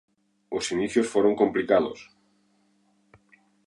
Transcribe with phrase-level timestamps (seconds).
[0.57, 1.99] Os inicios foron complicados.